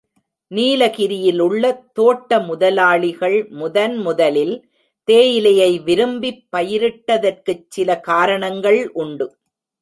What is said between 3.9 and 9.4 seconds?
முதலில் தேயிலையை விரும்பிப் பயிரிட்டதற்குச் சில காரணங்கள் உண்டு.